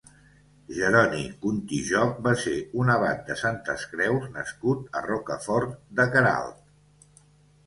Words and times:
Jeroni 0.75 1.25
Contijoc 1.43 2.15
va 2.27 2.33
ser 2.43 2.53
un 2.85 2.89
abat 2.93 3.21
de 3.27 3.37
Santes 3.43 3.85
Creus 3.93 4.27
nascut 4.39 4.99
a 5.01 5.05
Rocafort 5.11 5.77
de 6.01 6.09
Queralt. 6.17 7.17